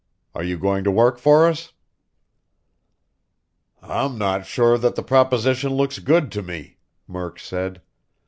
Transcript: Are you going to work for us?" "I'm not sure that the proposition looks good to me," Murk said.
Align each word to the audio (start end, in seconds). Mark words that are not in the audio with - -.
Are 0.33 0.41
you 0.43 0.57
going 0.57 0.83
to 0.85 0.89
work 0.89 1.19
for 1.19 1.45
us?" 1.45 1.73
"I'm 3.83 4.17
not 4.17 4.47
sure 4.47 4.79
that 4.79 4.95
the 4.95 5.03
proposition 5.03 5.73
looks 5.75 5.99
good 5.99 6.31
to 6.31 6.41
me," 6.41 6.77
Murk 7.07 7.37
said. 7.37 7.83